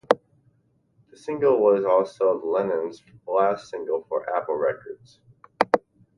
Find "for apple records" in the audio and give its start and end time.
4.09-5.19